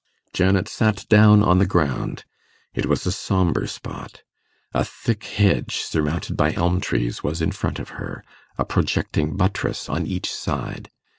[0.33, 2.25] Janet sat down on the ground.
[2.73, 4.23] It was a sombre spot.
[4.73, 8.23] A thick hedge, surmounted by elm trees, was in front of her;
[8.57, 10.89] a projecting buttress on each side.